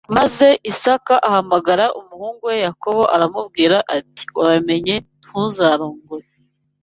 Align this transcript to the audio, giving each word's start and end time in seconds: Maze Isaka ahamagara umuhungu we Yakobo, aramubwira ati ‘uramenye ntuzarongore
Maze 0.17 0.47
Isaka 0.71 1.13
ahamagara 1.27 1.85
umuhungu 1.99 2.41
we 2.49 2.55
Yakobo, 2.65 3.01
aramubwira 3.15 3.77
ati 3.97 4.23
‘uramenye 4.39 4.95
ntuzarongore 5.27 6.27